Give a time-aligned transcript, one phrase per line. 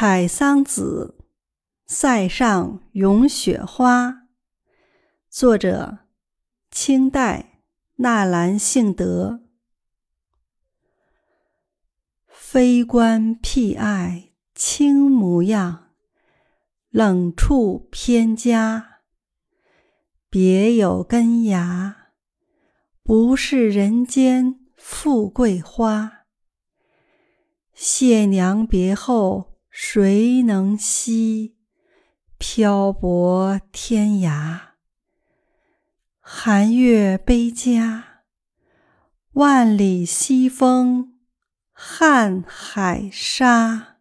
[0.00, 1.16] 采桑子，
[1.88, 4.28] 塞上咏雪花。
[5.28, 5.98] 作者：
[6.70, 7.62] 清代
[7.96, 9.40] 纳兰性德。
[12.28, 15.88] 非关僻爱卿模样，
[16.90, 19.00] 冷处偏家。
[20.30, 22.12] 别有根芽，
[23.02, 26.20] 不是人间富贵花。
[27.74, 29.47] 谢娘别后。
[29.70, 31.56] 谁能惜？
[32.38, 34.60] 漂泊天涯，
[36.20, 38.22] 寒月悲家，
[39.32, 41.18] 万里西风，
[41.76, 43.97] 瀚海沙。